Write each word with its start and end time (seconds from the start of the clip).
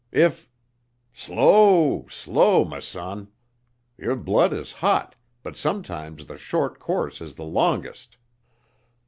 If" 0.11 0.49
"Slow! 1.13 2.07
Slow, 2.09 2.65
m' 2.67 2.81
son. 2.81 3.27
Yer 3.99 4.15
blood 4.15 4.51
is 4.51 4.71
hot, 4.73 5.13
but 5.43 5.55
sometimes 5.55 6.25
th' 6.25 6.39
short 6.39 6.79
course 6.79 7.21
is 7.21 7.33
th' 7.33 7.37
longest. 7.41 8.17